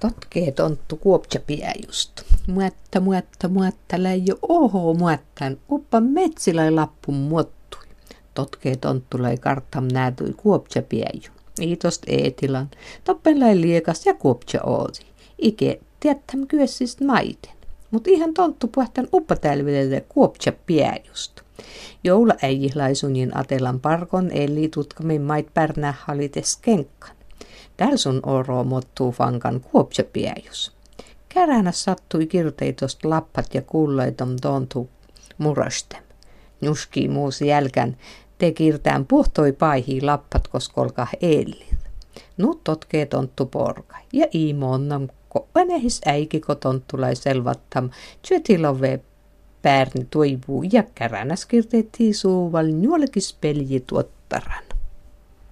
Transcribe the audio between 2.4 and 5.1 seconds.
Muetta, muetta, muetta, läijö oho